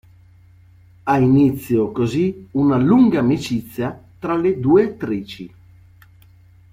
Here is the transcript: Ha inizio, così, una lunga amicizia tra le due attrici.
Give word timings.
Ha 1.03 1.19
inizio, 1.19 1.91
così, 1.91 2.47
una 2.53 2.77
lunga 2.77 3.19
amicizia 3.19 4.03
tra 4.17 4.35
le 4.35 4.59
due 4.59 4.85
attrici. 4.85 5.53